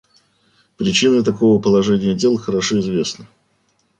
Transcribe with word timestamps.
Причины 0.77 1.21
такого 1.23 1.61
положения 1.61 2.15
дел 2.15 2.35
хорошо 2.35 2.79
известны. 2.79 3.27